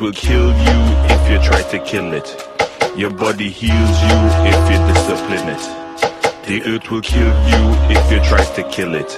Will 0.00 0.12
kill 0.12 0.48
you 0.48 0.78
if 1.10 1.30
you 1.30 1.38
try 1.46 1.62
to 1.62 1.78
kill 1.84 2.12
it. 2.14 2.28
Your 2.96 3.10
body 3.10 3.50
heals 3.50 4.02
you 4.02 4.16
if 4.50 4.70
you 4.70 4.78
discipline 4.94 5.48
it. 5.48 6.46
The 6.46 6.62
earth 6.66 6.90
will 6.90 7.02
kill 7.02 7.32
you 7.50 7.62
if 7.90 8.10
you 8.10 8.18
try 8.20 8.44
to 8.54 8.62
kill 8.70 8.94
it. 8.94 9.10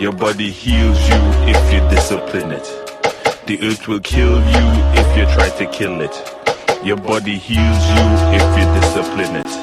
Your 0.00 0.12
body 0.12 0.50
heals 0.50 0.98
you 1.08 1.20
if 1.52 1.72
you 1.72 1.80
discipline 1.90 2.52
it. 2.52 2.64
The 3.46 3.58
earth 3.62 3.86
will 3.88 4.00
kill 4.00 4.36
you 4.38 4.66
if 5.00 5.16
you 5.18 5.24
try 5.34 5.50
to 5.50 5.66
kill 5.70 6.00
it. 6.00 6.14
Your 6.84 6.96
body 6.96 7.36
heals 7.36 7.82
you 7.94 8.04
if 8.38 8.46
you 8.58 8.80
discipline 8.80 9.36
it. 9.36 9.56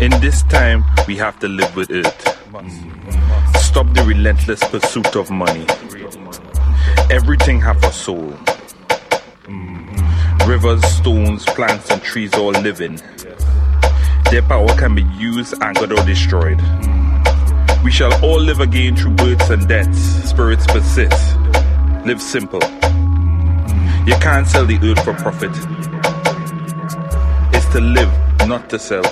In 0.00 0.10
this 0.20 0.42
time, 0.44 0.84
we 1.08 1.16
have 1.16 1.38
to 1.40 1.48
live 1.48 1.74
with 1.74 1.90
it. 1.90 2.06
Stop 3.58 3.92
the 3.94 4.04
relentless 4.06 4.62
pursuit 4.64 5.16
of 5.16 5.30
money. 5.30 5.66
Everything 7.10 7.60
have 7.60 7.82
a 7.82 7.92
soul. 7.92 8.36
Rivers, 10.46 10.84
stones, 10.84 11.44
plants, 11.44 11.90
and 11.90 12.00
trees 12.00 12.32
all 12.34 12.52
living. 12.52 13.00
Their 14.30 14.42
power 14.42 14.68
can 14.78 14.94
be 14.94 15.02
used, 15.18 15.54
anchored, 15.60 15.92
or 15.92 16.04
destroyed. 16.04 16.60
We 17.82 17.90
shall 17.90 18.14
all 18.24 18.40
live 18.40 18.60
again 18.60 18.94
through 18.94 19.14
births 19.14 19.50
and 19.50 19.68
deaths. 19.68 19.98
Spirits 19.98 20.64
persist. 20.66 21.36
Live 22.04 22.22
simple. 22.22 22.62
You 24.06 24.14
can't 24.20 24.46
sell 24.46 24.64
the 24.64 24.78
earth 24.82 25.04
for 25.04 25.14
profit. 25.14 25.50
It's 27.52 27.66
to 27.72 27.80
live, 27.80 28.12
not 28.46 28.70
to 28.70 28.78
sell. 28.78 29.02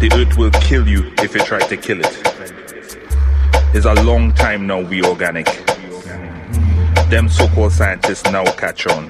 The 0.00 0.10
earth 0.14 0.38
will 0.38 0.50
kill 0.52 0.88
you 0.88 1.12
if 1.18 1.34
you 1.34 1.40
try 1.44 1.60
to 1.60 1.76
kill 1.76 2.00
it. 2.00 2.22
It's 3.74 3.84
a 3.84 3.94
long 4.04 4.32
time 4.32 4.66
now 4.66 4.80
we 4.80 5.04
organic. 5.04 5.46
Them 7.10 7.28
so-called 7.28 7.72
scientists 7.72 8.24
now 8.30 8.44
catch 8.52 8.86
on. 8.86 9.08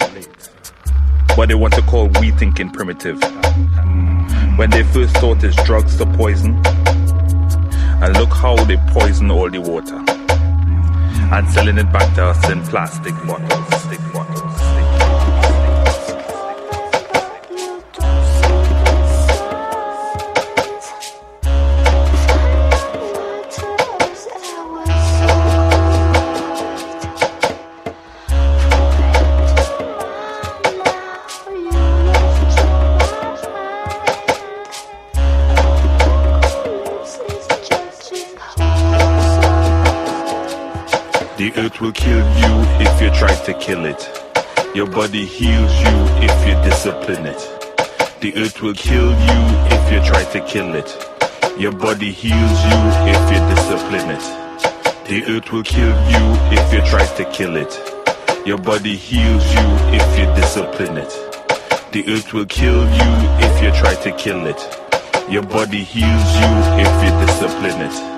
But 1.36 1.48
they 1.48 1.54
want 1.54 1.74
to 1.74 1.82
call 1.82 2.08
we 2.20 2.30
thinking 2.32 2.70
primitive. 2.70 3.20
When 4.56 4.70
they 4.70 4.82
first 4.82 5.16
thought 5.16 5.42
it's 5.42 5.56
drugs 5.64 5.96
to 5.96 6.06
poison. 6.06 6.60
And 8.02 8.16
look 8.16 8.32
how 8.32 8.56
they 8.64 8.76
poison 8.88 9.30
all 9.30 9.50
the 9.50 9.60
water. 9.60 9.96
And 11.32 11.48
selling 11.50 11.78
it 11.78 11.92
back 11.92 12.14
to 12.16 12.26
us 12.26 12.50
in 12.50 12.62
plastic 12.64 13.14
bottles. 13.26 14.29
Your 45.00 45.08
body 45.08 45.24
heals 45.24 45.80
you 45.80 45.96
if 46.20 46.46
you 46.46 46.54
discipline 46.62 47.24
it. 47.24 47.38
The 48.20 48.34
earth 48.36 48.60
will 48.60 48.74
kill 48.74 49.08
you 49.08 49.40
if 49.72 49.90
you 49.90 50.00
try 50.06 50.24
to 50.24 50.40
kill 50.46 50.74
it. 50.74 50.94
Your 51.58 51.72
body 51.72 52.12
heals 52.12 52.64
you 52.68 52.78
if 53.08 53.32
you 53.32 53.40
discipline 53.48 54.10
it. 54.10 54.20
The 55.08 55.24
earth 55.26 55.50
will 55.52 55.62
kill 55.62 55.88
you 55.88 56.36
if 56.52 56.70
you 56.74 56.82
try 56.82 57.06
to 57.16 57.24
kill 57.32 57.56
it. 57.56 57.72
Your 58.46 58.58
body 58.58 58.94
heals 58.94 59.42
you 59.54 59.64
if 59.98 60.18
you 60.18 60.26
discipline 60.34 60.98
it. 60.98 61.08
The 61.92 62.04
earth 62.06 62.34
will 62.34 62.44
kill 62.44 62.84
you 62.84 63.10
if 63.40 63.62
you 63.62 63.70
try 63.80 63.94
to 63.94 64.12
kill 64.18 64.46
it. 64.46 64.60
Your 65.30 65.44
body 65.44 65.82
heals 65.82 66.36
you 66.36 66.50
if 66.76 67.04
you 67.04 67.10
discipline 67.24 67.80
it. 67.88 68.10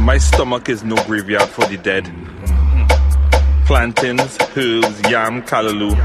My 0.00 0.18
stomach 0.18 0.68
is 0.68 0.84
no 0.84 0.94
graveyard 1.04 1.48
for 1.48 1.66
the 1.66 1.78
dead. 1.78 2.06
Plantains, 3.66 4.38
herbs, 4.56 5.00
yam, 5.10 5.42
callaloo. 5.42 5.96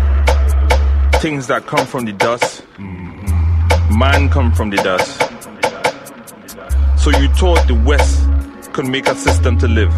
Things 1.21 1.47
that 1.47 1.65
come 1.65 1.85
from 1.85 2.05
the 2.05 2.13
dust. 2.13 2.63
Man 3.97 4.29
come 4.29 4.51
from 4.53 4.69
the 4.69 4.77
dust. 4.77 5.19
So 7.01 7.09
you 7.19 7.27
thought 7.29 7.67
the 7.67 7.73
West 7.85 8.27
could 8.73 8.85
make 8.85 9.07
a 9.07 9.15
system 9.15 9.57
to 9.59 9.67
live. 9.67 9.91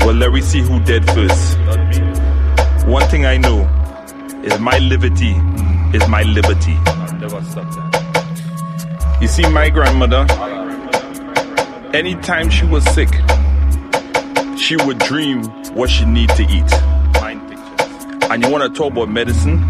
Well, 0.00 0.14
let 0.14 0.32
me 0.32 0.40
see 0.40 0.60
who 0.60 0.80
dead 0.80 1.04
first. 1.10 1.58
One 2.86 3.06
thing 3.08 3.26
I 3.26 3.36
know 3.36 3.62
is 4.44 4.58
my 4.58 4.78
liberty 4.78 5.34
is 5.92 6.08
my 6.08 6.22
liberty. 6.22 6.76
You 9.20 9.28
see, 9.28 9.48
my 9.48 9.70
grandmother, 9.70 10.26
anytime 11.94 12.50
she 12.50 12.64
was 12.66 12.84
sick, 12.94 13.08
she 14.56 14.76
would 14.76 14.98
dream 14.98 15.42
what 15.76 15.90
she 15.90 16.06
need 16.06 16.30
to 16.30 16.42
eat. 16.42 16.72
And 18.30 18.42
you 18.42 18.50
want 18.50 18.64
to 18.64 18.76
talk 18.76 18.92
about 18.92 19.10
medicine? 19.10 19.68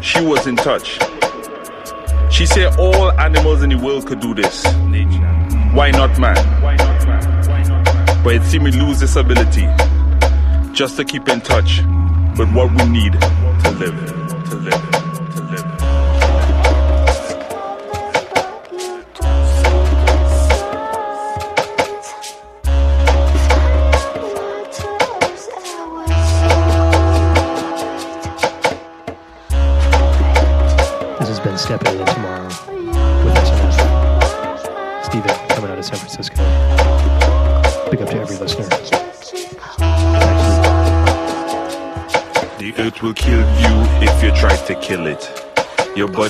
she 0.00 0.20
was 0.24 0.46
in 0.46 0.56
touch. 0.56 0.98
She 2.30 2.46
said 2.46 2.76
all 2.78 3.12
animals 3.20 3.62
in 3.62 3.70
the 3.70 3.76
world 3.76 4.06
could 4.06 4.20
do 4.20 4.34
this. 4.34 4.64
Why 5.74 5.90
not 5.90 6.18
man? 6.18 6.36
why 6.62 6.76
not 6.76 8.24
But 8.24 8.34
it 8.36 8.42
seemed 8.44 8.64
we 8.64 8.72
lose 8.72 9.00
this 9.00 9.16
ability 9.16 9.66
just 10.72 10.96
to 10.96 11.04
keep 11.04 11.28
in 11.28 11.40
touch 11.40 11.82
with 12.38 12.52
what 12.52 12.70
we 12.70 12.88
need 12.88 13.12
to 13.12 13.70
live, 13.78 14.48
to 14.48 14.56
live. 14.56 15.01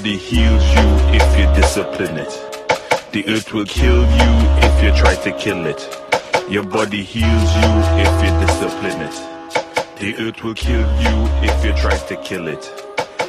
Body 0.02 0.16
heals 0.16 0.64
you 0.74 0.88
if 1.14 1.38
you 1.38 1.46
discipline 1.54 2.18
it. 2.18 2.32
The 3.12 3.24
earth 3.28 3.52
will 3.52 3.64
kill 3.64 4.00
you 4.00 4.32
if 4.66 4.82
you 4.82 4.90
try 5.00 5.14
to 5.14 5.30
kill 5.38 5.64
it. 5.64 5.80
Your 6.50 6.64
body 6.64 7.04
heals 7.04 7.50
you 7.62 7.70
if 8.02 8.12
you 8.24 8.30
discipline 8.44 9.00
it. 9.00 9.16
The 10.00 10.16
earth 10.18 10.42
will 10.42 10.54
kill 10.54 10.80
you 10.80 11.16
if 11.48 11.64
you 11.64 11.72
try 11.74 11.96
to 11.96 12.16
kill 12.16 12.48
it. 12.48 12.64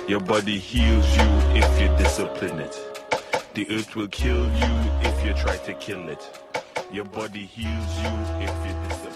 Your 0.07 0.19
body 0.19 0.57
heals 0.57 1.05
you 1.15 1.29
if 1.61 1.79
you 1.79 1.95
discipline 1.95 2.57
it. 2.57 2.75
The 3.53 3.67
earth 3.69 3.95
will 3.95 4.07
kill 4.07 4.43
you 4.43 4.73
if 5.01 5.23
you 5.23 5.33
try 5.33 5.57
to 5.57 5.73
kill 5.75 6.09
it. 6.09 6.23
Your 6.91 7.05
body 7.05 7.45
heals 7.45 7.91
you 8.01 8.13
if 8.47 8.55
you 8.65 8.73
discipline 8.89 9.12